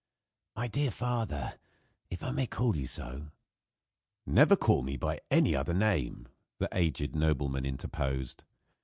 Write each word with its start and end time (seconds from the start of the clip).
"My 0.55 0.67
dear 0.67 0.89
father, 0.89 1.59
if 2.09 2.23
I 2.23 2.31
may 2.31 2.47
call 2.47 2.75
you 2.75 2.87
so" 2.87 3.29
"Never 4.25 4.55
call 4.55 4.81
me 4.81 4.97
by 4.97 5.19
any 5.29 5.55
other 5.55 5.75
name," 5.75 6.27
the 6.57 6.69
aged 6.71 7.15
nobleman 7.15 7.67
interposed. 7.67 8.43